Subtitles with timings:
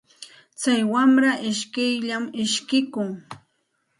[0.59, 3.09] Tsay wamra ishkiyllam ishkikun.